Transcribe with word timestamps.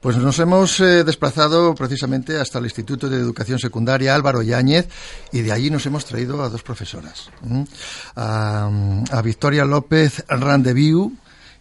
Pues 0.00 0.16
nos 0.16 0.38
hemos 0.38 0.80
eh, 0.80 1.04
desplazado 1.04 1.74
precisamente 1.74 2.38
hasta 2.38 2.58
el 2.58 2.64
Instituto 2.64 3.10
de 3.10 3.18
Educación 3.18 3.58
Secundaria 3.58 4.14
Álvaro 4.14 4.40
Yáñez 4.40 4.88
y 5.30 5.42
de 5.42 5.52
allí 5.52 5.68
nos 5.68 5.84
hemos 5.84 6.06
traído 6.06 6.42
a 6.42 6.48
dos 6.48 6.62
profesoras. 6.62 7.28
A, 8.16 8.70
a, 9.10 9.22
Victoria 9.22 9.66
López 9.66 10.24
Randeviu, 10.26 11.12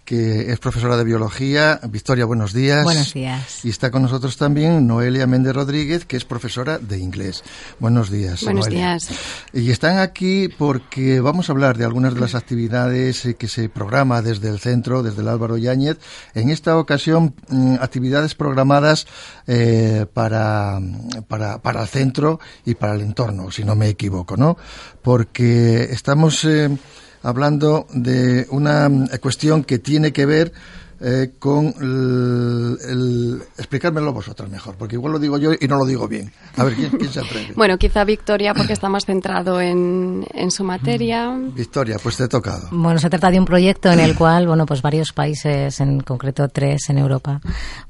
que 0.09 0.51
es 0.51 0.57
profesora 0.57 0.97
de 0.97 1.03
biología. 1.03 1.79
Victoria, 1.87 2.25
buenos 2.25 2.51
días. 2.51 2.83
Buenos 2.83 3.13
días. 3.13 3.63
Y 3.63 3.69
está 3.69 3.91
con 3.91 4.01
nosotros 4.01 4.37
también 4.37 4.87
Noelia 4.87 5.27
Méndez 5.27 5.53
Rodríguez, 5.53 6.03
que 6.05 6.17
es 6.17 6.25
profesora 6.25 6.79
de 6.79 6.97
inglés. 6.97 7.43
Buenos 7.77 8.09
días. 8.09 8.43
Buenos 8.43 8.65
días. 8.65 9.07
Y 9.53 9.69
están 9.69 9.99
aquí 9.99 10.47
porque 10.47 11.19
vamos 11.19 11.47
a 11.47 11.51
hablar 11.51 11.77
de 11.77 11.85
algunas 11.85 12.15
de 12.15 12.21
las 12.21 12.33
actividades 12.33 13.23
eh, 13.23 13.35
que 13.35 13.47
se 13.47 13.69
programa 13.69 14.23
desde 14.23 14.49
el 14.49 14.57
centro, 14.57 15.03
desde 15.03 15.21
el 15.21 15.27
Álvaro 15.27 15.57
Yáñez. 15.57 15.99
En 16.33 16.49
esta 16.49 16.79
ocasión, 16.79 17.35
mm, 17.49 17.75
actividades 17.75 18.33
programadas 18.33 19.05
eh, 19.45 20.07
para, 20.11 20.79
para, 21.27 21.61
para 21.61 21.83
el 21.83 21.87
centro 21.87 22.39
y 22.65 22.73
para 22.73 22.95
el 22.95 23.01
entorno, 23.01 23.51
si 23.51 23.63
no 23.63 23.75
me 23.75 23.89
equivoco, 23.89 24.37
¿no? 24.37 24.57
Porque 25.03 25.83
estamos. 25.83 26.45
Eh, 26.45 26.75
hablando 27.23 27.87
de 27.93 28.47
una 28.49 28.89
cuestión 29.21 29.63
que 29.63 29.79
tiene 29.79 30.11
que 30.13 30.25
ver 30.25 30.53
eh, 31.01 31.31
con 31.39 31.73
el, 31.79 32.77
el, 32.89 33.41
explicármelo 33.57 34.11
vosotros 34.11 34.49
mejor, 34.49 34.75
porque 34.75 34.95
igual 34.95 35.13
lo 35.13 35.19
digo 35.19 35.37
yo 35.37 35.51
y 35.57 35.65
no 35.65 35.77
lo 35.77 35.85
digo 35.85 36.09
bien. 36.09 36.29
A 36.57 36.65
ver, 36.65 36.73
¿quién, 36.73 36.89
quién 36.91 37.09
se 37.09 37.21
atreve? 37.21 37.53
Bueno, 37.55 37.77
quizá 37.77 38.03
Victoria, 38.03 38.53
porque 38.53 38.73
está 38.73 38.89
más 38.89 39.05
centrado 39.05 39.61
en, 39.61 40.25
en, 40.33 40.51
su 40.51 40.65
materia. 40.65 41.33
Victoria, 41.55 41.97
pues 42.03 42.17
te 42.17 42.25
he 42.25 42.27
tocado. 42.27 42.67
Bueno, 42.71 42.99
se 42.99 43.09
trata 43.09 43.31
de 43.31 43.39
un 43.39 43.45
proyecto 43.45 43.89
en 43.89 44.01
el 44.01 44.13
cual, 44.13 44.47
bueno, 44.47 44.65
pues 44.65 44.81
varios 44.81 45.13
países, 45.13 45.79
en 45.79 46.01
concreto 46.01 46.49
tres 46.49 46.89
en 46.89 46.97
Europa, 46.97 47.39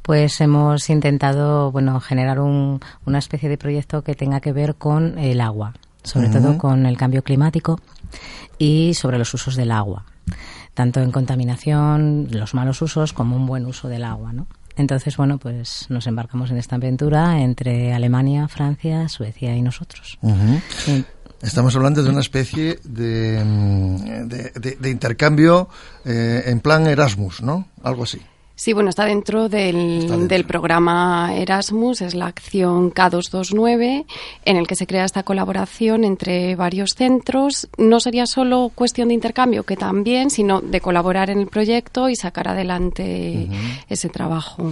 pues 0.03 0.39
hemos 0.39 0.87
intentado, 0.91 1.71
bueno, 1.71 1.99
generar 1.99 2.39
un, 2.39 2.79
una 3.07 3.17
especie 3.17 3.49
de 3.49 3.57
proyecto 3.57 4.03
que 4.03 4.13
tenga 4.13 4.39
que 4.39 4.53
ver 4.53 4.75
con 4.75 5.17
el 5.17 5.41
agua, 5.41 5.73
sobre 6.03 6.27
uh 6.27 6.31
-huh. 6.31 6.41
todo 6.41 6.57
con 6.57 6.85
el 6.85 6.97
cambio 6.97 7.23
climático 7.23 7.79
y 8.57 8.93
sobre 8.93 9.17
los 9.17 9.33
usos 9.33 9.55
del 9.55 9.71
agua, 9.71 10.05
tanto 10.73 11.01
en 11.01 11.11
contaminación, 11.11 12.27
los 12.31 12.53
malos 12.53 12.81
usos, 12.81 13.13
como 13.13 13.35
un 13.35 13.45
buen 13.45 13.65
uso 13.65 13.87
del 13.87 14.03
agua, 14.03 14.33
¿no? 14.33 14.47
Entonces, 14.75 15.17
bueno, 15.17 15.37
pues 15.37 15.87
nos 15.89 16.07
embarcamos 16.07 16.51
en 16.51 16.57
esta 16.57 16.77
aventura 16.77 17.41
entre 17.41 17.93
Alemania, 17.93 18.47
Francia, 18.47 19.09
Suecia 19.09 19.55
y 19.55 19.61
nosotros. 19.61 20.17
Uh 20.21 20.31
-huh. 20.31 20.61
sí. 20.85 21.05
Estamos 21.41 21.73
hablando 21.75 22.03
de 22.03 22.09
una 22.09 22.19
especie 22.19 22.79
de, 22.83 23.43
de, 24.25 24.51
de, 24.59 24.75
de 24.75 24.89
intercambio 24.89 25.69
eh, 26.03 26.43
en 26.47 26.59
plan 26.59 26.85
Erasmus, 26.85 27.41
¿no? 27.41 27.65
Algo 27.81 28.03
así. 28.03 28.19
Sí, 28.59 28.73
bueno, 28.73 28.89
está 28.89 29.05
dentro 29.05 29.47
del, 29.47 29.99
está 29.99 30.17
dentro 30.17 30.35
del, 30.35 30.43
programa 30.43 31.33
Erasmus, 31.33 32.01
es 32.01 32.13
la 32.13 32.25
acción 32.25 32.91
K229, 32.93 34.05
en 34.43 34.57
el 34.57 34.67
que 34.67 34.75
se 34.75 34.85
crea 34.85 35.05
esta 35.05 35.23
colaboración 35.23 36.03
entre 36.03 36.57
varios 36.57 36.89
centros. 36.89 37.69
No 37.77 38.01
sería 38.01 38.25
solo 38.25 38.69
cuestión 38.75 39.07
de 39.07 39.13
intercambio, 39.13 39.63
que 39.63 39.77
también, 39.77 40.29
sino 40.29 40.59
de 40.59 40.81
colaborar 40.81 41.29
en 41.29 41.39
el 41.39 41.47
proyecto 41.47 42.09
y 42.09 42.17
sacar 42.17 42.49
adelante 42.49 43.47
uh 43.47 43.53
-huh. 43.53 43.85
ese 43.87 44.09
trabajo. 44.09 44.69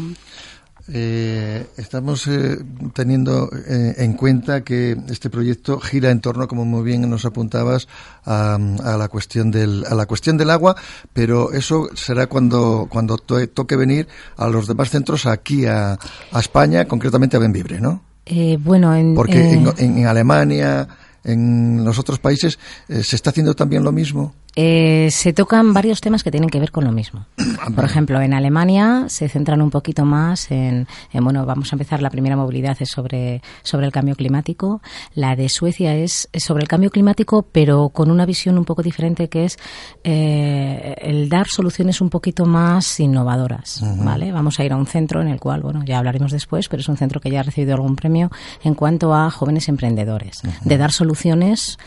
Eh, 0.93 1.65
estamos 1.75 2.27
eh, 2.27 2.57
teniendo 2.93 3.49
eh, 3.67 3.95
en 3.97 4.13
cuenta 4.13 4.63
que 4.63 4.95
este 5.09 5.29
proyecto 5.29 5.79
gira 5.79 6.11
en 6.11 6.21
torno, 6.21 6.47
como 6.47 6.63
muy 6.63 6.83
bien 6.83 7.09
nos 7.09 7.25
apuntabas, 7.25 7.89
a, 8.25 8.55
a, 8.55 8.97
la 8.97 9.07
cuestión 9.09 9.51
del 9.51 9.83
a 9.85 9.95
la 9.95 10.05
cuestión 10.05 10.37
del 10.37 10.49
agua, 10.49 10.77
pero 11.11 11.51
eso 11.51 11.89
será 11.93 12.27
cuando 12.27 12.87
cuando 12.89 13.17
to 13.17 13.47
toque 13.49 13.75
venir 13.75 14.07
a 14.37 14.47
los 14.47 14.67
demás 14.67 14.89
centros 14.89 15.25
aquí 15.25 15.65
a, 15.65 15.93
a 16.31 16.39
España, 16.39 16.85
concretamente 16.85 17.35
a 17.35 17.39
Benvibre, 17.39 17.81
¿no? 17.81 18.01
Eh, 18.25 18.57
bueno, 18.59 18.95
en, 18.95 19.13
porque 19.13 19.51
en, 19.53 19.73
en, 19.77 20.05
Alemania, 20.05 20.87
en 21.23 21.83
los 21.83 21.99
otros 21.99 22.19
países, 22.19 22.59
se 22.87 23.15
está 23.15 23.31
haciendo 23.31 23.55
también 23.55 23.83
lo 23.83 23.91
mismo. 23.91 24.33
Eh, 24.59 25.09
se 25.11 25.33
tocan 25.33 25.71
varios 25.71 26.01
temas 26.01 26.23
que 26.23 26.31
tienen 26.31 26.49
que 26.49 26.59
ver 26.59 26.71
con 26.71 26.83
lo 26.83 26.91
mismo. 26.91 27.27
Por 27.75 27.85
ejemplo, 27.85 28.19
en 28.21 28.33
Alemania 28.33 29.05
se 29.07 29.29
centran 29.29 29.61
un 29.61 29.69
poquito 29.69 30.03
más 30.03 30.49
en, 30.49 30.87
en, 31.13 31.23
bueno, 31.23 31.45
vamos 31.45 31.71
a 31.71 31.75
empezar 31.75 32.01
la 32.01 32.09
primera 32.09 32.35
movilidad 32.35 32.75
es 32.79 32.89
sobre, 32.89 33.43
sobre 33.61 33.85
el 33.85 33.91
cambio 33.91 34.15
climático. 34.15 34.81
La 35.13 35.35
de 35.35 35.47
Suecia 35.49 35.93
es, 35.93 36.27
sobre 36.33 36.63
el 36.63 36.67
cambio 36.67 36.89
climático, 36.89 37.43
pero 37.51 37.89
con 37.89 38.09
una 38.09 38.25
visión 38.25 38.57
un 38.57 38.65
poco 38.65 38.81
diferente 38.81 39.29
que 39.29 39.45
es 39.45 39.59
eh, 40.03 40.95
el 41.01 41.29
dar 41.29 41.45
soluciones 41.45 42.01
un 42.01 42.09
poquito 42.09 42.45
más 42.47 42.99
innovadoras, 42.99 43.83
uh 43.83 43.85
-huh. 43.85 44.05
¿vale? 44.05 44.31
Vamos 44.31 44.59
a 44.59 44.63
ir 44.63 44.73
a 44.73 44.75
un 44.77 44.87
centro 44.87 45.21
en 45.21 45.27
el 45.27 45.39
cual, 45.39 45.61
bueno, 45.61 45.83
ya 45.85 45.99
hablaremos 45.99 46.31
después, 46.31 46.67
pero 46.67 46.81
es 46.81 46.89
un 46.89 46.97
centro 46.97 47.21
que 47.21 47.29
ya 47.29 47.41
ha 47.41 47.43
recibido 47.43 47.75
algún 47.75 47.95
premio 47.95 48.31
en 48.63 48.73
cuanto 48.73 49.13
a 49.13 49.29
jóvenes 49.29 49.69
emprendedores, 49.69 50.41
uh 50.43 50.47
-huh. 50.47 50.63
de 50.63 50.77
dar 50.79 50.91
soluciones 50.91 51.77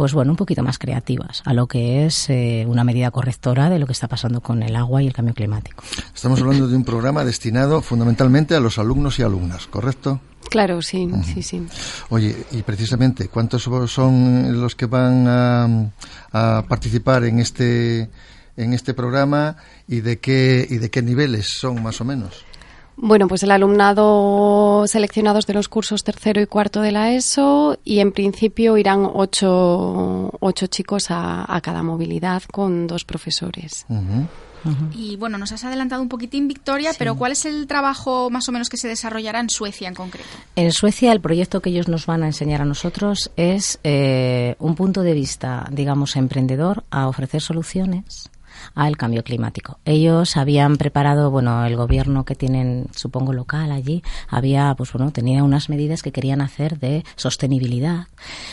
pues 0.00 0.14
bueno, 0.14 0.32
un 0.32 0.36
poquito 0.38 0.62
más 0.62 0.78
creativas 0.78 1.42
a 1.44 1.52
lo 1.52 1.66
que 1.66 2.06
es 2.06 2.30
eh, 2.30 2.64
una 2.66 2.84
medida 2.84 3.10
correctora 3.10 3.68
de 3.68 3.78
lo 3.78 3.84
que 3.84 3.92
está 3.92 4.08
pasando 4.08 4.40
con 4.40 4.62
el 4.62 4.74
agua 4.74 5.02
y 5.02 5.06
el 5.06 5.12
cambio 5.12 5.34
climático. 5.34 5.84
Estamos 6.14 6.40
hablando 6.40 6.66
de 6.68 6.74
un 6.74 6.84
programa 6.84 7.22
destinado 7.22 7.82
fundamentalmente 7.82 8.54
a 8.54 8.60
los 8.60 8.78
alumnos 8.78 9.18
y 9.18 9.24
alumnas, 9.24 9.66
¿correcto? 9.66 10.18
Claro, 10.48 10.80
sí, 10.80 11.04
uh 11.04 11.16
-huh. 11.16 11.22
sí, 11.22 11.42
sí. 11.42 11.62
Oye, 12.08 12.34
y 12.50 12.62
precisamente, 12.62 13.28
¿cuántos 13.28 13.68
son 13.92 14.58
los 14.58 14.74
que 14.74 14.86
van 14.86 15.26
a, 15.28 15.68
a 16.32 16.64
participar 16.66 17.24
en 17.24 17.38
este 17.38 18.08
en 18.56 18.72
este 18.72 18.94
programa 18.94 19.56
y 19.86 20.00
de 20.00 20.18
qué 20.18 20.66
y 20.70 20.78
de 20.78 20.88
qué 20.90 21.02
niveles 21.02 21.46
son 21.60 21.82
más 21.82 22.00
o 22.00 22.06
menos? 22.06 22.46
Bueno, 23.02 23.28
pues 23.28 23.42
el 23.42 23.50
alumnado 23.50 24.86
seleccionados 24.86 25.46
de 25.46 25.54
los 25.54 25.68
cursos 25.68 26.04
tercero 26.04 26.40
y 26.42 26.46
cuarto 26.46 26.82
de 26.82 26.92
la 26.92 27.12
ESO 27.14 27.78
y 27.82 28.00
en 28.00 28.12
principio 28.12 28.76
irán 28.76 29.08
ocho, 29.10 30.30
ocho 30.38 30.66
chicos 30.66 31.10
a, 31.10 31.46
a, 31.48 31.60
cada 31.62 31.82
movilidad 31.82 32.42
con 32.52 32.86
dos 32.86 33.06
profesores. 33.06 33.86
Uh 33.88 33.94
-huh. 33.94 34.26
Uh 34.64 34.68
-huh. 34.68 34.90
Y 34.94 35.16
bueno, 35.16 35.38
nos 35.38 35.50
has 35.52 35.64
adelantado 35.64 36.02
un 36.02 36.10
poquitín, 36.10 36.46
Victoria, 36.46 36.90
sí. 36.90 36.96
pero 36.98 37.14
¿cuál 37.14 37.32
es 37.32 37.46
el 37.46 37.66
trabajo 37.66 38.28
más 38.28 38.46
o 38.50 38.52
menos 38.52 38.68
que 38.68 38.76
se 38.76 38.88
desarrollará 38.88 39.40
en 39.40 39.48
Suecia 39.48 39.88
en 39.88 39.94
concreto? 39.94 40.28
En 40.54 40.70
Suecia 40.70 41.10
el 41.12 41.22
proyecto 41.22 41.62
que 41.62 41.70
ellos 41.70 41.88
nos 41.88 42.04
van 42.04 42.22
a 42.22 42.26
enseñar 42.26 42.60
a 42.60 42.66
nosotros 42.66 43.30
es 43.36 43.78
eh, 43.82 44.56
un 44.58 44.74
punto 44.74 45.02
de 45.02 45.14
vista, 45.14 45.66
digamos, 45.72 46.16
emprendedor 46.16 46.84
a 46.90 47.08
ofrecer 47.08 47.40
soluciones 47.40 48.29
al 48.74 48.96
cambio 48.96 49.22
climático. 49.22 49.78
Ellos 49.84 50.36
habían 50.36 50.76
preparado, 50.76 51.30
bueno, 51.30 51.64
el 51.64 51.76
gobierno 51.76 52.24
que 52.24 52.34
tienen, 52.34 52.86
supongo, 52.94 53.32
local 53.32 53.72
allí, 53.72 54.02
había, 54.28 54.74
pues 54.76 54.92
bueno, 54.92 55.10
tenía 55.10 55.42
unas 55.44 55.68
medidas 55.68 56.02
que 56.02 56.12
querían 56.12 56.40
hacer 56.40 56.78
de 56.78 57.04
sostenibilidad, 57.16 58.06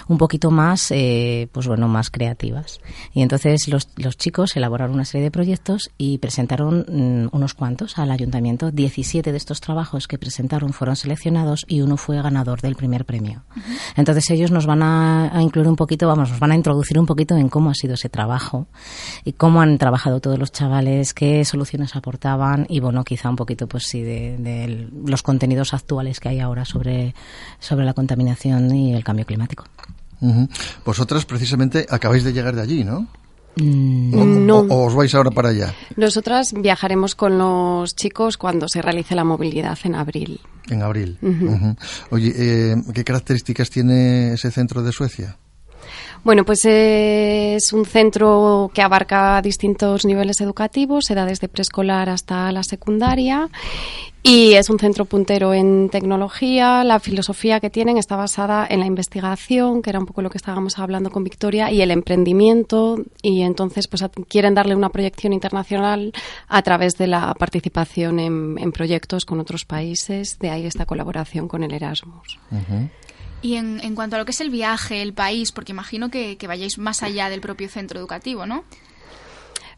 un 0.07 0.17
poquito 0.17 0.51
más, 0.51 0.91
eh, 0.91 1.47
pues 1.51 1.67
bueno, 1.67 1.87
más 1.87 2.09
creativas. 2.09 2.79
Y 3.13 3.21
entonces 3.21 3.67
los, 3.67 3.89
los 3.95 4.17
chicos 4.17 4.55
elaboraron 4.55 4.95
una 4.95 5.05
serie 5.05 5.25
de 5.25 5.31
proyectos 5.31 5.91
y 5.97 6.17
presentaron 6.19 6.85
mmm, 6.87 7.27
unos 7.31 7.53
cuantos 7.53 7.97
al 7.97 8.11
ayuntamiento. 8.11 8.71
17 8.71 9.31
de 9.31 9.37
estos 9.37 9.61
trabajos 9.61 10.07
que 10.07 10.17
presentaron 10.17 10.73
fueron 10.73 10.95
seleccionados 10.95 11.65
y 11.67 11.81
uno 11.81 11.97
fue 11.97 12.21
ganador 12.21 12.61
del 12.61 12.75
primer 12.75 13.05
premio. 13.05 13.43
Entonces 13.95 14.29
ellos 14.29 14.51
nos 14.51 14.65
van 14.65 14.83
a, 14.83 15.35
a 15.35 15.41
incluir 15.41 15.67
un 15.67 15.75
poquito, 15.75 16.07
vamos, 16.07 16.29
nos 16.29 16.39
van 16.39 16.51
a 16.51 16.55
introducir 16.55 16.99
un 16.99 17.05
poquito 17.05 17.35
en 17.35 17.49
cómo 17.49 17.69
ha 17.69 17.73
sido 17.73 17.95
ese 17.95 18.09
trabajo 18.09 18.67
y 19.23 19.33
cómo 19.33 19.61
han 19.61 19.77
trabajado 19.77 19.96
trabajado 19.97 20.19
todos 20.19 20.37
los 20.37 20.51
chavales, 20.51 21.15
qué 21.15 21.43
soluciones 21.43 21.95
aportaban 21.95 22.67
y 22.69 22.79
bueno, 22.79 23.03
quizá 23.03 23.31
un 23.31 23.35
poquito 23.35 23.65
pues 23.67 23.85
sí 23.87 24.03
de, 24.03 24.37
de 24.37 24.87
los 25.05 25.23
contenidos 25.23 25.73
actuales 25.73 26.19
que 26.19 26.29
hay 26.29 26.39
ahora 26.39 26.65
sobre, 26.65 27.15
sobre 27.59 27.83
la 27.83 27.93
contaminación 27.93 28.73
y 28.75 28.93
el 28.93 29.03
cambio 29.03 29.25
climático. 29.25 29.65
Uh 30.21 30.29
-huh. 30.29 30.49
Vosotras 30.85 31.25
precisamente 31.25 31.87
acabáis 31.89 32.23
de 32.23 32.31
llegar 32.31 32.55
de 32.55 32.61
allí, 32.61 32.83
¿no? 32.83 33.07
Mm, 33.55 34.45
no. 34.45 34.59
O, 34.59 34.83
o, 34.83 34.85
os 34.85 34.93
vais 34.93 35.15
ahora 35.15 35.31
para 35.31 35.49
allá? 35.49 35.73
Nosotras 35.95 36.53
viajaremos 36.53 37.15
con 37.15 37.39
los 37.39 37.95
chicos 37.95 38.37
cuando 38.37 38.67
se 38.67 38.83
realice 38.83 39.15
la 39.15 39.23
movilidad 39.23 39.79
en 39.83 39.95
abril. 39.95 40.39
En 40.69 40.83
abril. 40.83 41.17
Uh 41.23 41.27
-huh. 41.27 41.49
Uh 41.49 41.59
-huh. 41.59 41.75
Oye, 42.11 42.33
eh, 42.37 42.75
¿qué 42.93 43.03
características 43.03 43.71
tiene 43.71 44.33
ese 44.33 44.51
centro 44.51 44.83
de 44.83 44.91
Suecia? 44.91 45.37
Bueno, 46.27 46.43
pues 46.43 46.65
es 46.65 47.71
un 47.71 47.85
centro 47.85 48.69
que 48.73 48.81
abarca 48.81 49.41
distintos 49.41 50.03
niveles 50.03 50.41
educativos, 50.41 51.05
se 51.05 51.15
da 51.15 51.25
desde 51.25 51.47
preescolar 51.47 52.09
hasta 52.09 52.51
la 52.51 52.63
secundaria 52.63 53.49
y 54.23 54.51
es 54.55 54.69
un 54.69 54.77
centro 54.77 55.05
puntero 55.05 55.53
en 55.53 55.87
tecnología. 55.87 56.83
La 56.83 56.99
filosofía 56.99 57.61
que 57.61 57.69
tienen 57.69 57.97
está 57.97 58.17
basada 58.17 58.67
en 58.69 58.81
la 58.81 58.85
investigación, 58.85 59.81
que 59.81 59.89
era 59.89 59.99
un 59.99 60.05
poco 60.05 60.21
lo 60.21 60.29
que 60.29 60.37
estábamos 60.37 60.77
hablando 60.79 61.11
con 61.11 61.23
Victoria, 61.23 61.71
y 61.71 61.81
el 61.81 61.91
emprendimiento. 61.91 62.97
Y 63.21 63.43
entonces, 63.43 63.87
pues 63.87 64.03
quieren 64.27 64.53
darle 64.53 64.75
una 64.75 64.89
proyección 64.89 65.31
internacional 65.31 66.11
a 66.49 66.61
través 66.61 66.97
de 66.97 67.07
la 67.07 67.33
participación 67.35 68.19
en, 68.19 68.71
proyectos 68.73 69.23
con 69.23 69.39
otros 69.39 69.63
países. 69.63 70.39
De 70.39 70.49
ahí 70.49 70.65
esta 70.65 70.85
colaboración 70.85 71.47
con 71.47 71.63
el 71.63 71.71
Erasmus. 71.71 72.37
Y 73.41 73.55
en, 73.55 73.79
en, 73.83 73.95
cuanto 73.95 74.15
a 74.15 74.19
lo 74.19 74.25
que 74.25 74.31
es 74.31 74.41
el 74.41 74.49
viaje, 74.49 75.01
el 75.01 75.13
país, 75.13 75.51
porque 75.51 75.71
imagino 75.71 76.09
que, 76.09 76.37
que 76.37 76.47
vayáis 76.47 76.77
más 76.77 77.03
allá 77.03 77.29
del 77.29 77.41
propio 77.41 77.69
centro 77.69 77.99
educativo, 77.99 78.45
¿no? 78.45 78.63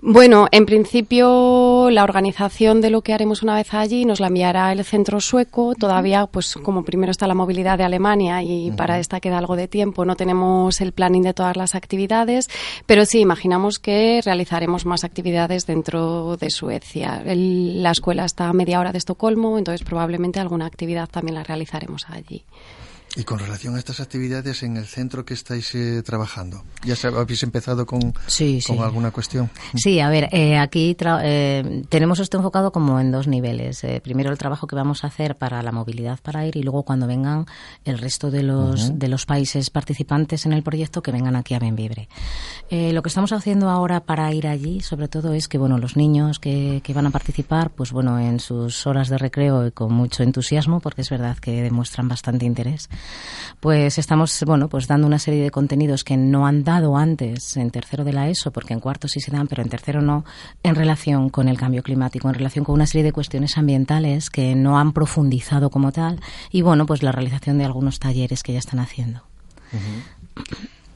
Bueno, 0.02 0.48
en 0.52 0.66
principio 0.66 1.90
la 1.92 2.06
organización 2.06 2.80
de 2.80 2.90
lo 2.90 3.02
que 3.02 3.14
haremos 3.14 3.44
una 3.44 3.56
vez 3.56 3.74
allí 3.74 4.06
nos 4.06 4.22
la 4.22 4.28
enviará 4.28 4.72
el 4.72 4.86
centro 4.86 5.20
sueco. 5.20 5.76
Todavía, 5.76 6.26
pues 6.26 6.56
como 6.56 6.86
primero 6.86 7.12
está 7.12 7.28
la 7.28 7.34
movilidad 7.34 7.78
de 7.78 7.84
Alemania 7.84 8.42
y 8.42 8.72
para 8.72 8.98
esta 8.98 9.20
queda 9.20 9.38
algo 9.38 9.58
de 9.58 9.68
tiempo, 9.68 10.06
no 10.06 10.16
tenemos 10.16 10.80
el 10.80 10.94
planning 10.94 11.24
de 11.24 11.34
todas 11.34 11.58
las 11.58 11.76
actividades, 11.76 12.50
pero 12.86 13.04
sí 13.04 13.20
imaginamos 13.20 13.78
que 13.78 14.22
realizaremos 14.24 14.86
más 14.86 15.04
actividades 15.04 15.66
dentro 15.66 16.38
de 16.38 16.50
Suecia. 16.50 17.22
la 17.26 17.92
escuela 17.92 18.24
está 18.24 18.48
a 18.48 18.54
media 18.54 18.80
hora 18.80 18.94
de 18.94 19.00
Estocolmo, 19.00 19.58
entonces 19.58 19.86
probablemente 19.86 20.40
alguna 20.40 20.66
actividad 20.66 21.10
también 21.10 21.36
la 21.36 21.44
realizaremos 21.44 22.06
allí. 22.10 22.46
Y 23.16 23.24
con 23.24 23.40
relación 23.40 23.76
a 23.76 23.80
estas 23.80 24.00
actividades 24.00 24.62
en 24.62 24.78
el 24.78 24.86
centro 24.86 25.26
que 25.26 25.34
estáis 25.34 25.74
eh, 25.74 26.04
trabajando, 26.04 26.64
¿ya 26.86 26.96
habéis 27.10 27.42
empezado 27.42 27.86
con, 27.86 28.14
con 28.68 28.80
alguna 28.80 29.10
cuestión? 29.12 29.50
Sí, 29.76 30.00
a 30.00 30.10
ver, 30.10 30.30
eh, 30.32 30.58
aquí 30.58 30.96
eh, 31.00 31.84
tenemos 31.90 32.20
esto 32.20 32.38
enfocado 32.38 32.72
como 32.72 33.00
en 33.00 33.12
dos 33.12 33.28
niveles. 33.28 33.82
primero 34.04 34.32
el 34.32 34.38
trabajo 34.38 34.68
que 34.68 34.76
vamos 34.76 35.04
a 35.04 35.08
hacer 35.08 35.36
para 35.36 35.64
la 35.64 35.72
movilidad 35.72 36.20
para 36.22 36.46
ir 36.46 36.56
y 36.56 36.62
luego 36.62 36.84
cuando 36.84 37.08
vengan 37.08 37.48
el 37.84 37.98
resto 37.98 38.30
de 38.30 38.44
los, 38.44 39.00
de 39.00 39.08
los 39.08 39.26
países 39.26 39.72
participantes 39.72 40.46
en 40.46 40.54
el 40.54 40.62
proyecto 40.62 41.02
que 41.02 41.12
vengan 41.12 41.36
aquí 41.36 41.56
a 41.56 41.60
Benvibre. 41.60 42.08
lo 42.70 43.02
que 43.02 43.10
estamos 43.10 43.32
haciendo 43.32 43.70
ahora 43.70 44.02
para 44.02 44.32
ir 44.34 44.48
allí, 44.48 44.82
sobre 44.82 45.08
todo, 45.08 45.34
es 45.34 45.48
que 45.48 45.58
bueno 45.58 45.80
los 45.80 45.98
niños 45.98 46.38
que, 46.38 46.82
que 46.84 46.94
van 46.94 47.08
a 47.08 47.12
participar, 47.12 47.72
pues 47.72 47.92
bueno, 47.92 48.20
en 48.20 48.40
sus 48.40 48.86
horas 48.86 49.10
de 49.10 49.18
recreo 49.18 49.66
y 49.66 49.72
con 49.72 49.94
mucho 49.94 50.22
entusiasmo, 50.22 50.80
porque 50.80 51.02
es 51.02 51.10
verdad 51.10 51.38
que 51.38 51.64
demuestran 51.64 52.08
bastante 52.08 52.46
interés 52.46 52.88
pues 53.60 53.98
estamos, 53.98 54.42
bueno, 54.46 54.70
pues 54.70 54.88
dando 54.88 55.06
una 55.06 55.20
serie 55.20 55.44
de 55.44 55.52
contenidos 55.52 56.04
que 56.04 56.16
no 56.16 56.48
han 56.48 56.64
dado 56.64 56.96
antes 56.96 57.58
en 57.58 57.72
tercero 57.72 58.04
de 58.04 58.14
la 58.14 58.30
ESO, 58.30 58.52
porque 58.52 58.74
en 58.74 58.80
cuarto 58.80 59.08
sí 59.08 59.20
se 59.20 59.32
dan, 59.32 59.48
pero 59.48 59.62
en 59.62 59.70
tercero 59.70 60.02
no, 60.02 60.24
en 60.64 60.76
relación 60.76 61.30
con 61.30 61.50
el 61.50 61.58
cambio 61.58 61.84
climático, 61.84 62.30
en 62.30 62.36
relación 62.36 62.64
con 62.64 62.76
una 62.76 62.88
serie 62.88 63.04
de 63.04 63.12
cuestiones 63.12 63.58
ambientales 63.58 64.30
que 64.30 64.56
no 64.56 64.80
han 64.80 64.94
profundizado 64.94 65.70
como 65.70 65.92
tal, 65.92 66.22
y 66.52 66.62
bueno, 66.62 66.86
pues 66.86 67.04
la 67.04 67.12
realización 67.12 67.58
de 67.58 67.66
algunos 67.66 68.00
talleres 68.00 68.44
que 68.44 68.54
ya 68.54 68.60
están 68.60 68.80
haciendo. 68.80 69.24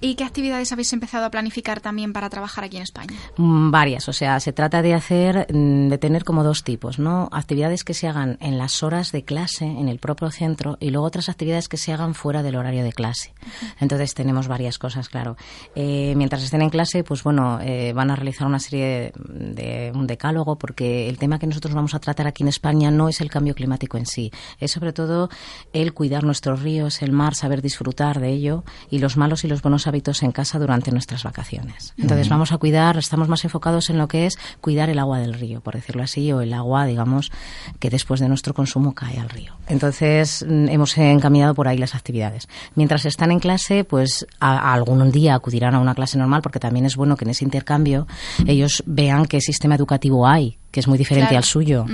¿Y 0.04 0.16
qué 0.16 0.26
actividades 0.26 0.70
habéis 0.74 0.92
empezado 0.92 1.24
a 1.24 1.32
planificar 1.32 1.80
también 1.80 2.12
para 2.12 2.30
trabajar 2.30 2.66
aquí 2.66 2.76
en 2.76 2.84
España? 2.84 3.14
Mm, 3.38 3.72
varias, 3.72 4.10
o 4.10 4.12
sea, 4.12 4.42
se 4.42 4.52
trata 4.52 4.82
de 4.82 4.94
hacer, 4.94 5.48
mm, 5.50 5.88
de 5.88 5.98
tener 5.98 6.26
como 6.26 6.44
dos 6.44 6.66
tipos, 6.66 7.00
¿no? 7.00 7.30
Actividades 7.32 7.86
que 7.86 7.94
se 7.94 8.10
hagan 8.10 8.38
en 8.42 8.58
las 8.58 8.84
horas 8.84 9.14
de 9.14 9.24
clase, 9.24 9.64
en 9.64 9.88
el 9.88 10.00
propio 10.00 10.30
centro, 10.30 10.76
y 10.82 10.90
luego 10.90 11.08
otras 11.08 11.30
actividades 11.30 11.70
que 11.70 11.78
se 11.78 11.94
hagan 11.94 12.16
fuera 12.16 12.44
del 12.44 12.58
horario 12.58 12.84
de 12.84 12.92
clase. 12.92 13.34
Entonces 13.80 14.14
tenemos 14.14 14.50
varias 14.50 14.78
cosas, 14.78 15.08
claro. 15.08 15.38
Eh, 15.74 16.16
mientras 16.18 16.44
estén 16.44 16.64
en 16.64 16.70
clase, 16.70 17.06
pues 17.06 17.24
bueno, 17.24 17.62
eh, 17.62 17.94
van 17.94 18.12
a 18.12 18.18
realizar 18.18 18.46
una 18.46 18.60
serie 18.60 19.14
de, 19.16 19.94
un 19.96 20.06
decálogo, 20.06 20.58
porque 20.58 21.08
el 21.08 21.18
tema 21.18 21.40
que 21.40 21.48
nosotros 21.48 21.74
vamos 21.74 21.96
a 21.96 22.00
tratar 22.00 22.28
aquí 22.28 22.44
en 22.44 22.50
España 22.50 22.92
no 22.92 23.08
es 23.08 23.22
el 23.22 23.30
cambio 23.30 23.56
climático 23.56 23.98
en 23.98 24.06
sí, 24.06 24.34
es 24.60 24.70
sobre 24.70 24.92
todo 24.92 25.30
el 25.72 25.94
cuidar 25.94 26.26
nuestros 26.26 26.62
ríos, 26.62 27.02
el 27.02 27.14
mar, 27.14 27.36
saber 27.36 27.62
disfrutar 27.62 28.20
de 28.20 28.32
ello, 28.32 28.66
y 28.90 29.00
los 29.00 29.16
malos 29.16 29.46
y 29.46 29.48
los 29.48 29.62
buenos 29.62 29.88
hábitos 29.94 30.24
en 30.24 30.32
casa 30.32 30.58
durante 30.58 30.92
nuestras 30.92 31.24
vacaciones. 31.24 31.94
Entonces 31.98 32.28
vamos 32.28 32.52
a 32.52 32.58
cuidar, 32.58 32.98
estamos 32.98 33.30
más 33.30 33.44
enfocados 33.44 33.92
en 33.92 34.00
lo 34.00 34.08
que 34.08 34.26
es 34.26 34.40
cuidar 34.60 34.90
el 34.90 34.98
agua 34.98 35.20
del 35.20 35.36
río, 35.36 35.62
por 35.62 35.76
decirlo 35.76 36.02
así, 36.02 36.32
o 36.32 36.42
el 36.42 36.52
agua, 36.52 36.88
digamos, 36.88 37.32
que 37.80 37.92
después 37.92 38.20
de 38.20 38.28
nuestro 38.28 38.56
consumo 38.56 38.96
cae 38.96 39.20
al 39.20 39.30
río. 39.30 39.54
Entonces 39.68 40.44
mm, 40.48 40.70
hemos 40.70 40.98
encaminado 40.98 41.54
por 41.54 41.68
ahí 41.68 41.78
las 41.78 41.94
actividades. 41.94 42.48
Mientras 42.74 43.06
están 43.06 43.32
en 43.32 43.40
clase, 43.40 43.84
pues 43.84 44.26
a, 44.40 44.74
algún 44.74 45.12
día 45.12 45.36
acudirán 45.36 45.76
a 45.76 45.80
una 45.80 45.94
clase 45.94 46.18
normal, 46.18 46.42
porque 46.42 46.60
también 46.60 46.88
es 46.88 46.96
bueno 46.96 47.16
que 47.16 47.26
en 47.26 47.32
ese 47.32 47.46
intercambio 47.46 48.08
ellos 48.48 48.84
vean 48.88 49.26
qué 49.26 49.42
sistema 49.42 49.76
educativo 49.76 50.28
hay, 50.28 50.58
que 50.74 50.80
es 50.80 50.88
muy 50.88 50.98
diferente 50.98 51.38
al 51.38 51.44
suyo. 51.44 51.86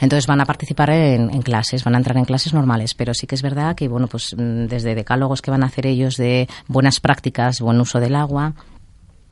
Entonces 0.00 0.26
van 0.26 0.42
a 0.42 0.44
participar 0.44 0.90
en, 0.90 1.40
clases, 1.40 1.82
van 1.82 1.94
a 1.94 1.98
entrar 1.98 2.18
en 2.18 2.26
clases 2.26 2.52
normales, 2.52 2.92
pero 2.92 3.14
sí 3.14 3.26
que 3.26 3.34
es 3.34 3.40
verdad 3.40 3.74
que, 3.74 3.88
bueno, 3.88 4.06
pues 4.06 4.34
mm, 4.36 4.66
desde 4.66 4.94
decálogos 4.94 5.40
que 5.40 5.50
van 5.50 5.62
a 5.62 5.66
hacer 5.66 5.86
ellos 5.86 6.16
de 6.18 6.46
buenas 6.66 7.00
prácticas, 7.00 7.62
buen 7.62 7.80
uso 7.80 8.00
del 8.00 8.14
agua, 8.14 8.52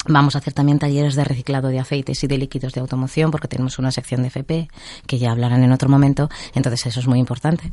Vamos 0.09 0.35
a 0.35 0.39
hacer 0.39 0.53
también 0.53 0.79
talleres 0.79 1.15
de 1.15 1.25
reciclado 1.25 1.69
de 1.69 1.79
aceites 1.79 2.23
y 2.23 2.27
de 2.27 2.39
líquidos 2.39 2.73
de 2.73 2.81
automoción 2.81 3.31
porque 3.31 3.49
tenemos 3.49 3.79
una 3.79 3.91
sección 3.91 4.23
de 4.23 4.29
FP 4.29 4.69
que 5.07 5.19
ya 5.19 5.33
hablarán 5.33 5.63
en 5.65 5.73
otro 5.73 5.89
momento, 5.89 6.29
entonces 6.55 6.87
eso 6.87 7.01
es 7.01 7.07
muy 7.07 7.19
importante. 7.19 7.71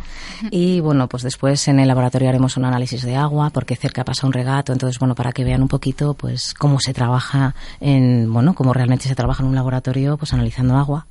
Y 0.51 0.79
bueno, 0.79 1.07
pues 1.07 1.23
después 1.23 1.67
en 1.67 1.79
el 1.79 1.87
laboratorio 1.87 2.29
haremos 2.29 2.57
un 2.57 2.65
análisis 2.65 3.03
de 3.03 3.15
agua 3.15 3.49
porque 3.49 3.75
cerca 3.75 4.03
pasa 4.03 4.27
un 4.27 4.33
regato, 4.33 4.73
entonces 4.73 4.99
bueno, 4.99 5.15
para 5.15 5.31
que 5.31 5.43
vean 5.43 5.61
un 5.61 5.67
poquito 5.67 6.13
pues 6.13 6.53
cómo 6.53 6.79
se 6.79 6.93
trabaja 6.93 7.55
en, 7.79 8.31
bueno, 8.31 8.53
cómo 8.53 8.73
realmente 8.73 9.07
se 9.07 9.15
trabaja 9.15 9.43
en 9.43 9.49
un 9.49 9.55
laboratorio 9.55 10.17
pues 10.17 10.33
analizando 10.33 10.77
agua. 10.77 11.07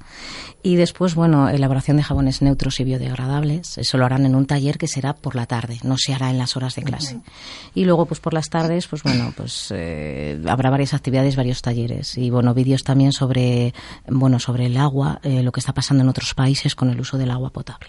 Y 0.65 0.77
después, 0.77 1.17
bueno, 1.17 1.49
elaboración 1.49 1.97
de 1.97 2.05
jabones 2.05 2.41
neutros 2.41 2.79
y 2.79 2.85
biodegradables. 2.85 3.79
Eso 3.79 3.99
lo 3.99 4.05
harán 4.05 4.27
en 4.27 4.37
un 4.37 4.47
taller 4.47 4.79
que 4.79 4.87
será 4.87 5.13
por 5.13 5.35
la 5.35 5.47
tarde, 5.47 5.79
no 5.83 5.97
se 5.99 6.15
hará 6.15 6.31
en 6.31 6.39
las 6.39 6.57
horas 6.57 6.77
de 6.77 6.83
clase. 6.83 7.21
Y 7.75 7.85
luego, 7.85 8.07
pues 8.07 8.21
por 8.21 8.33
las 8.33 8.49
tardes, 8.49 8.87
pues 8.87 9.03
bueno, 9.03 9.33
pues 9.37 9.73
eh, 9.75 10.41
habrá 10.47 10.71
varias 10.71 10.95
actividades, 10.95 11.12
varios 11.13 11.63
talleres 11.63 12.17
y 12.17 12.31
bueno, 12.31 12.55
vídeos 12.55 12.83
también 12.83 13.13
sobre, 13.13 13.75
bueno, 14.09 14.39
sobre 14.39 14.67
el 14.67 14.77
agua, 14.77 15.21
eh, 15.23 15.43
lo 15.43 15.53
que 15.53 15.61
está 15.61 15.73
pasando 15.73 16.03
en 16.03 16.09
otros 16.09 16.35
países 16.35 16.75
con 16.75 16.91
el 16.91 17.01
uso 17.01 17.19
del 17.19 17.31
agua 17.31 17.51
potable. 17.51 17.89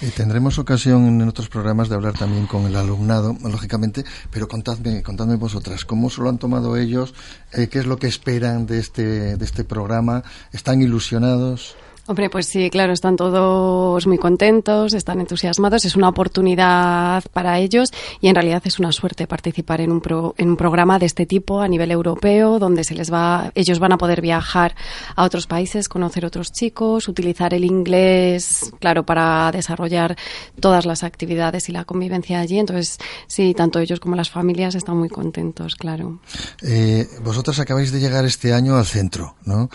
Y 0.00 0.06
tendremos 0.06 0.58
ocasión 0.58 1.20
en 1.20 1.28
otros 1.28 1.48
programas 1.48 1.88
de 1.88 1.96
hablar 1.96 2.14
también 2.14 2.46
con 2.46 2.66
el 2.66 2.76
alumnado, 2.76 3.36
lógicamente, 3.42 4.04
pero 4.30 4.48
contadme, 4.48 5.02
contadme 5.02 5.36
vosotras, 5.36 5.84
¿cómo 5.84 6.08
se 6.10 6.22
lo 6.22 6.28
han 6.28 6.38
tomado 6.38 6.76
ellos? 6.76 7.14
Eh, 7.52 7.68
¿Qué 7.68 7.80
es 7.80 7.86
lo 7.86 7.98
que 7.98 8.06
esperan 8.06 8.66
de 8.66 8.78
este, 8.78 9.36
de 9.36 9.44
este 9.44 9.64
programa? 9.64 10.22
¿Están 10.52 10.82
ilusionados? 10.82 11.76
Hombre, 12.08 12.30
pues 12.30 12.46
sí, 12.46 12.70
claro, 12.70 12.94
están 12.94 13.16
todos 13.16 14.06
muy 14.06 14.16
contentos, 14.16 14.94
están 14.94 15.20
entusiasmados, 15.20 15.84
es 15.84 15.94
una 15.94 16.08
oportunidad 16.08 17.22
para 17.34 17.58
ellos 17.58 17.92
y 18.22 18.28
en 18.28 18.34
realidad 18.34 18.62
es 18.64 18.78
una 18.78 18.92
suerte 18.92 19.26
participar 19.26 19.82
en 19.82 19.92
un, 19.92 20.32
en 20.38 20.48
un 20.48 20.56
programa 20.56 20.98
de 20.98 21.04
este 21.04 21.26
tipo 21.26 21.60
a 21.60 21.68
nivel 21.68 21.90
europeo, 21.90 22.58
donde 22.58 22.82
se 22.82 22.94
les 22.94 23.12
va, 23.12 23.52
ellos 23.54 23.78
van 23.78 23.92
a 23.92 23.98
poder 23.98 24.22
viajar 24.22 24.74
a 25.16 25.22
otros 25.22 25.46
países, 25.46 25.86
conocer 25.90 26.24
otros 26.24 26.50
chicos, 26.50 27.08
utilizar 27.08 27.52
el 27.52 27.66
inglés, 27.66 28.72
claro, 28.80 29.04
para 29.04 29.52
desarrollar 29.52 30.16
todas 30.60 30.86
las 30.86 31.04
actividades 31.04 31.68
y 31.68 31.72
la 31.72 31.84
convivencia 31.84 32.40
allí. 32.40 32.58
Entonces, 32.58 32.96
sí, 33.26 33.52
tanto 33.52 33.80
ellos 33.80 34.00
como 34.00 34.16
las 34.16 34.30
familias 34.30 34.74
están 34.74 34.96
muy 34.96 35.10
contentos, 35.10 35.76
claro. 35.76 36.20
Eh, 36.62 37.06
vosotros 37.22 37.58
acabáis 37.58 37.92
de 37.92 38.00
llegar 38.00 38.24
este 38.24 38.54
año 38.54 38.76
al 38.76 38.86
centro, 38.86 39.36
¿no? 39.44 39.68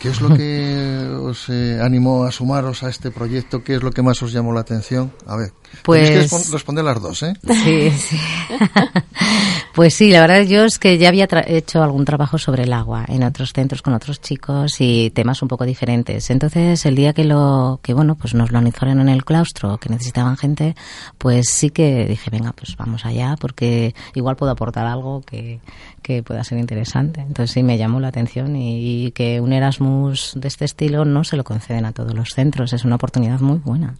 ¿Qué 0.00 0.08
es 0.08 0.20
lo 0.20 0.36
que 0.36 1.08
os 1.22 1.48
eh, 1.48 1.67
animó 1.80 2.24
a 2.24 2.32
sumaros 2.32 2.82
a 2.82 2.88
este 2.88 3.10
proyecto? 3.10 3.62
¿Qué 3.62 3.76
es 3.76 3.82
lo 3.82 3.90
que 3.90 4.02
más 4.02 4.22
os 4.22 4.32
llamó 4.32 4.52
la 4.52 4.60
atención? 4.60 5.12
A 5.26 5.36
ver, 5.36 5.52
pues 5.82 6.10
que 6.10 6.52
responder 6.52 6.84
las 6.84 7.00
dos, 7.00 7.22
¿eh? 7.22 7.34
Sí, 7.46 7.90
sí. 7.98 8.18
pues 9.78 9.94
sí, 9.94 10.10
la 10.10 10.20
verdad 10.20 10.42
yo 10.42 10.64
es 10.64 10.80
que 10.80 10.98
ya 10.98 11.06
había 11.06 11.28
hecho 11.46 11.84
algún 11.84 12.04
trabajo 12.04 12.36
sobre 12.36 12.64
el 12.64 12.72
agua 12.72 13.04
en 13.06 13.22
otros 13.22 13.52
centros 13.52 13.80
con 13.80 13.94
otros 13.94 14.20
chicos 14.20 14.80
y 14.80 15.10
temas 15.10 15.40
un 15.40 15.46
poco 15.46 15.64
diferentes. 15.64 16.30
Entonces, 16.30 16.84
el 16.84 16.96
día 16.96 17.12
que 17.12 17.22
lo 17.22 17.78
que 17.80 17.94
bueno, 17.94 18.16
pues 18.16 18.34
nos 18.34 18.50
lo 18.50 18.58
anunciaron 18.58 18.98
en 18.98 19.08
el 19.08 19.24
claustro, 19.24 19.78
que 19.78 19.88
necesitaban 19.88 20.36
gente, 20.36 20.74
pues 21.16 21.50
sí 21.50 21.70
que 21.70 22.06
dije, 22.06 22.28
venga, 22.28 22.52
pues 22.54 22.76
vamos 22.76 23.06
allá 23.06 23.36
porque 23.40 23.94
igual 24.16 24.34
puedo 24.34 24.50
aportar 24.50 24.84
algo 24.84 25.20
que, 25.20 25.60
que 26.02 26.24
pueda 26.24 26.42
ser 26.42 26.58
interesante. 26.58 27.20
Entonces 27.20 27.52
sí 27.52 27.62
me 27.62 27.78
llamó 27.78 28.00
la 28.00 28.08
atención 28.08 28.56
y, 28.56 29.12
que 29.12 29.40
un 29.40 29.52
Erasmus 29.52 30.32
de 30.34 30.48
este 30.48 30.64
estilo 30.64 31.04
no 31.04 31.22
se 31.22 31.36
lo 31.36 31.44
conceden 31.44 31.84
a 31.84 31.92
todos 31.92 32.14
los 32.14 32.30
centros. 32.30 32.72
Es 32.72 32.84
una 32.84 32.96
oportunidad 32.96 33.38
muy 33.38 33.58
buena. 33.58 33.94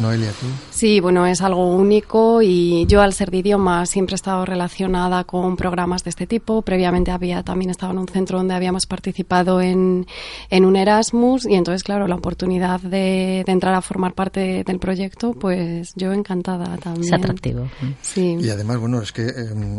Noelia, 0.00 0.30
¿tú? 0.30 0.46
Sí, 0.70 1.00
bueno, 1.00 1.26
es 1.26 1.42
algo 1.42 1.74
único 1.74 2.40
y 2.40 2.86
yo 2.86 3.02
al 3.02 3.12
ser 3.12 3.30
de 3.30 3.38
idiomas 3.38 3.90
siempre 3.90 4.14
he 4.14 4.16
estado 4.16 4.46
relacionada 4.46 5.24
con 5.24 5.56
programas 5.56 6.04
de 6.04 6.10
este 6.10 6.26
tipo. 6.26 6.62
Previamente 6.62 7.10
había 7.10 7.42
también 7.42 7.70
estado 7.70 7.92
en 7.92 7.98
un 7.98 8.08
centro 8.08 8.38
donde 8.38 8.54
habíamos 8.54 8.86
participado 8.86 9.60
en, 9.60 10.06
en 10.48 10.64
un 10.64 10.76
Erasmus 10.76 11.44
y 11.46 11.54
entonces, 11.54 11.82
claro, 11.82 12.06
la 12.06 12.14
oportunidad 12.14 12.80
de, 12.80 13.44
entrar 13.46 13.74
a 13.74 13.82
formar 13.82 14.14
parte 14.14 14.64
del 14.64 14.78
proyecto, 14.78 15.32
pues 15.32 15.92
yo 15.96 16.12
encantada 16.12 16.76
también. 16.78 17.12
Es 17.12 17.12
atractivo. 17.12 17.68
Sí. 18.00 18.38
Y 18.40 18.48
además, 18.48 18.78
bueno, 18.78 19.02
es 19.02 19.12
que 19.12 19.26
em, 19.26 19.78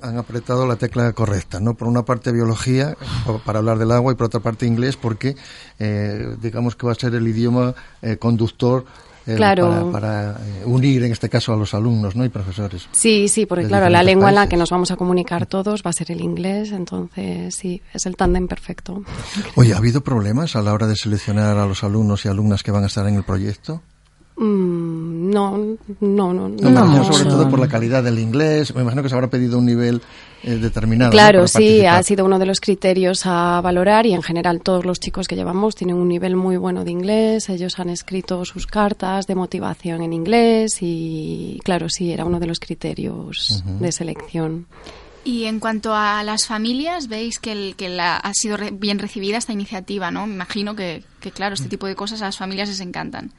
han 0.00 0.18
apretado 0.18 0.66
la 0.66 0.76
tecla 0.76 1.12
correcta, 1.12 1.60
¿no? 1.60 1.74
Por 1.74 1.88
una 1.88 2.04
parte 2.04 2.32
biología, 2.32 2.96
para 3.44 3.58
hablar 3.58 3.78
del 3.78 3.90
agua, 3.90 4.12
y 4.12 4.16
por 4.16 4.26
otra 4.26 4.40
parte 4.40 4.66
inglés, 4.66 4.96
porque 4.96 5.36
eh, 5.78 6.36
digamos 6.40 6.76
que 6.76 6.86
va 6.86 6.92
a 6.92 6.94
ser 6.94 7.14
el 7.14 7.26
idioma 7.26 7.74
eh, 8.00 8.16
conductor 8.16 8.61
eh, 9.26 9.36
claro. 9.36 9.90
para, 9.92 10.36
unir 10.64 11.04
en 11.04 11.12
este 11.12 11.28
caso 11.28 11.52
a 11.52 11.56
los 11.56 11.74
alumnos 11.74 12.16
¿no? 12.16 12.24
y 12.24 12.28
profesores. 12.28 12.88
Sí, 12.90 13.28
sí, 13.28 13.46
porque 13.46 13.66
claro, 13.66 13.88
la 13.88 14.02
lengua 14.02 14.30
en 14.30 14.34
la 14.34 14.48
que 14.48 14.56
nos 14.56 14.70
vamos 14.70 14.90
a 14.90 14.96
comunicar 14.96 15.46
todos 15.46 15.82
va 15.84 15.90
a 15.90 15.92
ser 15.92 16.10
el 16.10 16.20
inglés, 16.20 16.72
entonces 16.72 17.54
sí, 17.54 17.80
es 17.94 18.06
el 18.06 18.16
tándem 18.16 18.48
perfecto. 18.48 19.02
Oye, 19.54 19.74
¿ha 19.74 19.78
habido 19.78 20.02
problemas 20.02 20.56
a 20.56 20.62
la 20.62 20.72
hora 20.72 20.86
de 20.86 20.96
seleccionar 20.96 21.56
a 21.56 21.66
los 21.66 21.84
alumnos 21.84 22.24
y 22.24 22.28
alumnas 22.28 22.62
que 22.62 22.72
van 22.72 22.84
a 22.84 22.86
estar 22.86 23.06
en 23.06 23.14
el 23.14 23.22
proyecto? 23.22 23.80
Mm, 24.36 25.30
no, 25.30 25.58
no, 26.00 26.32
no. 26.32 26.48
no, 26.48 27.04
sobre 27.04 27.24
todo 27.24 27.48
por 27.48 27.60
la 27.60 27.68
calidad 27.68 28.02
del 28.02 28.18
inglés. 28.18 28.74
Me 28.74 28.82
imagino 28.82 29.02
que 29.02 29.08
se 29.08 29.14
habrá 29.14 29.28
pedido 29.28 29.58
un 29.58 29.66
nivel 29.66 30.02
eh. 30.42 31.10
Claro, 31.10 31.46
sí, 31.46 31.84
ha 31.86 32.02
sido 32.02 32.24
uno 32.24 32.38
de 32.38 32.46
los 32.46 32.60
criterios 32.60 33.22
a 33.24 33.60
valorar 33.60 34.06
y 34.06 34.12
en 34.12 34.22
general 34.22 34.60
todos 34.60 34.84
los 34.84 34.98
chicos 34.98 35.28
que 35.28 35.36
llevamos 35.36 35.74
tienen 35.74 35.96
un 35.96 36.08
nivel 36.08 36.36
muy 36.36 36.56
bueno 36.56 36.84
de 36.84 36.90
inglés. 36.90 37.48
Ellos 37.48 37.78
han 37.78 37.90
escrito 37.90 38.44
sus 38.44 38.66
cartas 38.66 39.26
de 39.26 39.34
motivación 39.34 40.02
en 40.02 40.12
inglés 40.12 40.78
y, 40.80 41.60
claro, 41.64 41.88
sí, 41.88 42.12
era 42.12 42.24
uno 42.24 42.40
de 42.40 42.46
los 42.46 42.58
criterios 42.58 43.62
de 43.64 43.92
selección. 43.92 44.66
Y 45.24 45.44
en 45.44 45.60
cuanto 45.60 45.94
a 45.94 46.24
las 46.24 46.46
familias, 46.46 47.06
veis 47.06 47.38
que, 47.38 47.52
el, 47.52 47.76
que 47.76 47.88
la, 47.88 48.16
ha 48.16 48.34
sido 48.34 48.56
bien 48.72 48.98
recibida 48.98 49.38
esta 49.38 49.52
iniciativa, 49.52 50.10
¿no? 50.10 50.26
Me 50.26 50.34
imagino 50.34 50.74
que, 50.74 51.04
que, 51.22 51.30
claro, 51.30 51.54
este 51.54 51.68
tipo 51.68 51.86
de 51.86 51.94
cosas 51.94 52.20
a 52.20 52.26
las 52.26 52.36
familias 52.36 52.68
les 52.68 52.80
encantan. 52.80 53.32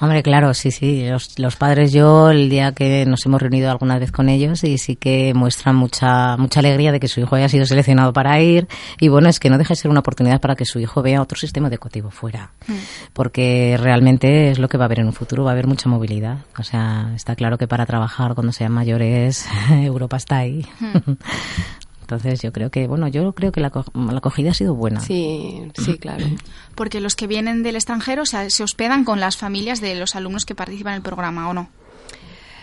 Hombre, 0.00 0.22
claro, 0.22 0.52
sí, 0.52 0.70
sí. 0.70 1.06
Los, 1.08 1.38
los, 1.38 1.56
padres, 1.56 1.92
yo, 1.92 2.30
el 2.30 2.50
día 2.50 2.72
que 2.72 3.06
nos 3.06 3.24
hemos 3.24 3.40
reunido 3.40 3.70
alguna 3.70 3.98
vez 3.98 4.12
con 4.12 4.28
ellos, 4.28 4.64
y 4.64 4.78
sí 4.78 4.96
que 4.96 5.32
muestran 5.34 5.76
mucha, 5.76 6.36
mucha 6.36 6.60
alegría 6.60 6.90
de 6.90 7.00
que 7.00 7.08
su 7.08 7.20
hijo 7.20 7.36
haya 7.36 7.48
sido 7.48 7.64
seleccionado 7.66 8.12
para 8.12 8.40
ir. 8.40 8.66
Y 8.98 9.08
bueno, 9.08 9.28
es 9.28 9.38
que 9.38 9.48
no 9.48 9.58
deja 9.58 9.70
de 9.70 9.76
ser 9.76 9.90
una 9.90 10.00
oportunidad 10.00 10.40
para 10.40 10.56
que 10.56 10.64
su 10.64 10.80
hijo 10.80 11.02
vea 11.02 11.22
otro 11.22 11.38
sistema 11.38 11.68
educativo 11.68 12.10
fuera. 12.10 12.50
Mm. 12.66 12.72
Porque 13.12 13.76
realmente 13.78 14.50
es 14.50 14.58
lo 14.58 14.68
que 14.68 14.76
va 14.76 14.84
a 14.84 14.86
haber 14.86 15.00
en 15.00 15.06
un 15.06 15.12
futuro, 15.12 15.44
va 15.44 15.50
a 15.50 15.52
haber 15.52 15.66
mucha 15.66 15.88
movilidad. 15.88 16.38
O 16.58 16.64
sea, 16.64 17.12
está 17.14 17.36
claro 17.36 17.56
que 17.58 17.68
para 17.68 17.86
trabajar 17.86 18.34
cuando 18.34 18.52
sean 18.52 18.72
mayores, 18.72 19.46
Europa 19.70 20.16
está 20.16 20.38
ahí. 20.38 20.66
Mm. 20.80 21.12
Entonces 22.10 22.42
yo 22.42 22.52
creo 22.52 22.70
que, 22.70 22.88
bueno, 22.88 23.06
yo 23.06 23.32
creo 23.34 23.52
que 23.52 23.60
la, 23.60 23.68
acogida 23.68 24.50
ha 24.50 24.54
sido 24.54 24.74
buena. 24.74 24.98
Sí, 24.98 25.62
sí, 25.74 25.96
claro. 25.96 26.26
Porque 26.74 27.00
los 27.00 27.14
que 27.14 27.28
vienen 27.28 27.62
del 27.62 27.76
extranjero 27.76 28.24
se 28.26 28.64
hospedan 28.64 29.04
con 29.04 29.20
las 29.20 29.36
familias 29.36 29.80
de 29.80 29.94
los 29.94 30.16
alumnos 30.16 30.44
que 30.44 30.56
participan 30.56 30.94
en 30.94 30.96
el 30.96 31.02
programa, 31.02 31.48
¿o 31.48 31.54
no? 31.54 31.68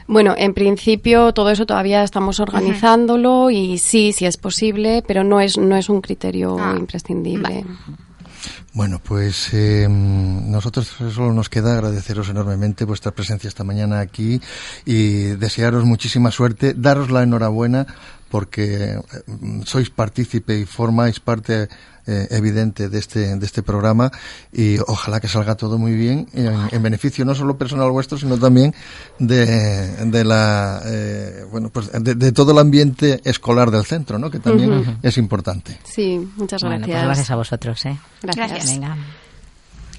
Bueno, 0.05 0.35
en 0.37 0.53
principio 0.53 1.33
todo 1.33 1.49
eso 1.49 1.65
todavía 1.65 2.03
estamos 2.03 2.41
organizándolo 2.41 3.49
y 3.49 3.77
sí, 3.77 4.11
sí 4.11 4.25
es 4.25 4.35
posible, 4.35 5.01
pero 5.07 5.23
no 5.23 5.39
es, 5.39 5.57
no 5.57 5.77
es 5.77 5.87
un 5.87 6.01
criterio 6.01 6.57
ah, 6.59 6.75
imprescindible. 6.77 7.65
Bueno, 8.73 9.01
pues 9.03 9.53
eh, 9.53 9.87
nosotros 9.89 10.87
solo 10.87 11.33
nos 11.33 11.49
queda 11.49 11.73
agradeceros 11.73 12.29
enormemente 12.29 12.85
vuestra 12.85 13.11
presencia 13.11 13.47
esta 13.47 13.63
mañana 13.63 13.99
aquí 13.99 14.39
y 14.85 15.23
desearos 15.35 15.83
muchísima 15.83 16.31
suerte, 16.31 16.73
daros 16.75 17.09
la 17.09 17.23
enhorabuena 17.23 17.87
porque 18.37 18.93
eh, 18.93 19.01
sois 19.65 19.89
partícipe 19.89 20.53
y 20.53 20.69
formáis 20.69 21.17
parte 21.19 21.65
eh, 22.05 22.27
evidente 22.29 22.87
de 22.87 22.99
este, 22.99 23.35
de 23.35 23.43
este 23.43 23.63
programa 23.63 24.11
y 24.53 24.77
ojalá 24.85 25.19
que 25.19 25.27
salga 25.27 25.55
todo 25.55 25.79
muy 25.79 25.93
bien 25.93 26.27
en, 26.33 26.83
beneficio 26.83 27.25
no 27.25 27.33
solo 27.33 27.57
personal 27.57 27.89
vuestro, 27.89 28.15
sino 28.15 28.37
también 28.37 28.75
de, 29.17 29.43
de 30.05 30.23
la, 30.23 30.83
eh, 30.85 31.45
bueno, 31.49 31.71
pues 31.71 31.89
de, 31.91 32.31
todo 32.31 32.51
el 32.51 32.59
ambiente 32.59 33.21
escolar 33.23 33.71
del 33.71 33.85
centro, 33.85 34.19
¿no? 34.19 34.29
Que 34.29 34.37
también 34.37 34.99
es 35.01 35.17
importante. 35.17 35.79
Sí, 35.83 36.19
muchas 36.35 36.61
gracias. 36.61 36.61
Bueno, 36.61 36.85
pues 36.85 37.03
gracias 37.05 37.31
a 37.31 37.35
vosotros, 37.37 37.85
¿eh? 37.87 37.97
Gracias. 38.21 38.49
gracias. 38.51 38.71
Venga. 38.71 38.97